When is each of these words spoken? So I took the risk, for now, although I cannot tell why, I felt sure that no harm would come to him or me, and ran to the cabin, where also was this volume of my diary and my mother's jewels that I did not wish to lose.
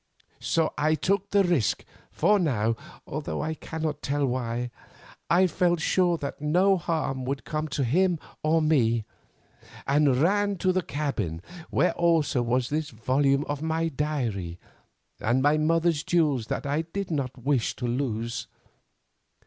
So 0.39 0.73
I 0.79 0.95
took 0.95 1.29
the 1.29 1.43
risk, 1.43 1.85
for 2.11 2.39
now, 2.39 2.75
although 3.05 3.39
I 3.43 3.53
cannot 3.53 4.01
tell 4.01 4.25
why, 4.25 4.71
I 5.29 5.45
felt 5.45 5.79
sure 5.79 6.17
that 6.17 6.41
no 6.41 6.75
harm 6.77 7.23
would 7.25 7.45
come 7.45 7.67
to 7.67 7.83
him 7.83 8.17
or 8.41 8.63
me, 8.63 9.05
and 9.85 10.17
ran 10.19 10.57
to 10.57 10.71
the 10.71 10.81
cabin, 10.81 11.39
where 11.69 11.93
also 11.93 12.41
was 12.41 12.69
this 12.69 12.89
volume 12.89 13.43
of 13.45 13.61
my 13.61 13.89
diary 13.89 14.57
and 15.19 15.39
my 15.43 15.59
mother's 15.59 16.01
jewels 16.03 16.47
that 16.47 16.65
I 16.65 16.81
did 16.81 17.11
not 17.11 17.37
wish 17.37 17.75
to 17.75 17.85
lose. 17.85 18.47